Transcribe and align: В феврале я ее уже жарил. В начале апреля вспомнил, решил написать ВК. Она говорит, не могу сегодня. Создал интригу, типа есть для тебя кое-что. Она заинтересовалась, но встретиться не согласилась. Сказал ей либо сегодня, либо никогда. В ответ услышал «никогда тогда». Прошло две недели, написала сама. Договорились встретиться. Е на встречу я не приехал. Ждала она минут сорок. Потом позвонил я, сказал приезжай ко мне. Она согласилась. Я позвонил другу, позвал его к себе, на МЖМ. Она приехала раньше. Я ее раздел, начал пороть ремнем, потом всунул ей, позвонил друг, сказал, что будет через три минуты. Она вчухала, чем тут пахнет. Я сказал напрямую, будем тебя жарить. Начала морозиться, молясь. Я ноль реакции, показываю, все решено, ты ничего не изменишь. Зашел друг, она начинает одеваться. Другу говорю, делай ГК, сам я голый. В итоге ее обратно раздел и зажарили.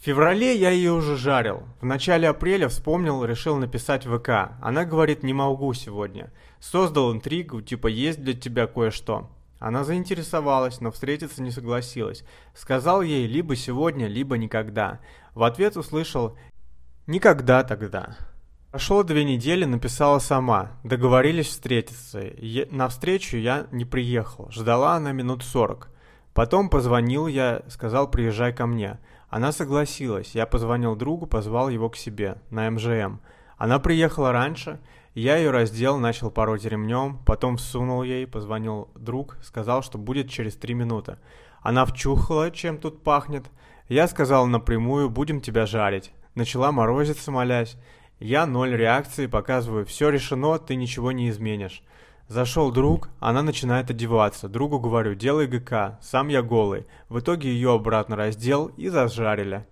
В 0.00 0.04
феврале 0.04 0.56
я 0.56 0.70
ее 0.70 0.92
уже 0.92 1.16
жарил. 1.16 1.64
В 1.80 1.84
начале 1.84 2.28
апреля 2.28 2.68
вспомнил, 2.68 3.24
решил 3.24 3.56
написать 3.56 4.04
ВК. 4.04 4.52
Она 4.62 4.84
говорит, 4.84 5.24
не 5.24 5.34
могу 5.34 5.74
сегодня. 5.74 6.32
Создал 6.60 7.12
интригу, 7.12 7.62
типа 7.62 7.88
есть 7.88 8.22
для 8.22 8.34
тебя 8.34 8.68
кое-что. 8.68 9.28
Она 9.58 9.82
заинтересовалась, 9.82 10.80
но 10.80 10.92
встретиться 10.92 11.42
не 11.42 11.50
согласилась. 11.50 12.24
Сказал 12.54 13.02
ей 13.02 13.26
либо 13.26 13.56
сегодня, 13.56 14.06
либо 14.06 14.38
никогда. 14.38 15.00
В 15.34 15.42
ответ 15.42 15.76
услышал 15.76 16.36
«никогда 17.08 17.64
тогда». 17.64 18.16
Прошло 18.70 19.02
две 19.02 19.24
недели, 19.24 19.64
написала 19.64 20.20
сама. 20.20 20.78
Договорились 20.84 21.48
встретиться. 21.48 22.20
Е 22.20 22.68
на 22.70 22.88
встречу 22.88 23.36
я 23.36 23.66
не 23.72 23.84
приехал. 23.84 24.48
Ждала 24.52 24.94
она 24.94 25.10
минут 25.10 25.42
сорок. 25.42 25.88
Потом 26.34 26.70
позвонил 26.70 27.26
я, 27.26 27.62
сказал 27.68 28.08
приезжай 28.08 28.52
ко 28.52 28.66
мне. 28.66 29.00
Она 29.28 29.52
согласилась. 29.52 30.34
Я 30.34 30.46
позвонил 30.46 30.96
другу, 30.96 31.26
позвал 31.26 31.68
его 31.68 31.90
к 31.90 31.96
себе, 31.96 32.36
на 32.50 32.70
МЖМ. 32.70 33.20
Она 33.56 33.78
приехала 33.78 34.32
раньше. 34.32 34.80
Я 35.14 35.36
ее 35.36 35.50
раздел, 35.50 35.98
начал 35.98 36.30
пороть 36.30 36.64
ремнем, 36.64 37.18
потом 37.26 37.56
всунул 37.56 38.02
ей, 38.02 38.26
позвонил 38.26 38.88
друг, 38.94 39.36
сказал, 39.42 39.82
что 39.82 39.98
будет 39.98 40.30
через 40.30 40.54
три 40.56 40.74
минуты. 40.74 41.18
Она 41.60 41.84
вчухала, 41.84 42.50
чем 42.50 42.78
тут 42.78 43.02
пахнет. 43.02 43.46
Я 43.88 44.06
сказал 44.06 44.46
напрямую, 44.46 45.10
будем 45.10 45.40
тебя 45.40 45.66
жарить. 45.66 46.12
Начала 46.34 46.70
морозиться, 46.72 47.30
молясь. 47.32 47.76
Я 48.20 48.46
ноль 48.46 48.74
реакции, 48.76 49.26
показываю, 49.26 49.86
все 49.86 50.08
решено, 50.08 50.58
ты 50.58 50.76
ничего 50.76 51.12
не 51.12 51.30
изменишь. 51.30 51.82
Зашел 52.28 52.70
друг, 52.70 53.08
она 53.20 53.42
начинает 53.42 53.90
одеваться. 53.90 54.48
Другу 54.48 54.78
говорю, 54.78 55.14
делай 55.14 55.46
ГК, 55.46 55.98
сам 56.02 56.28
я 56.28 56.42
голый. 56.42 56.86
В 57.08 57.20
итоге 57.20 57.50
ее 57.50 57.72
обратно 57.72 58.16
раздел 58.16 58.66
и 58.76 58.90
зажарили. 58.90 59.66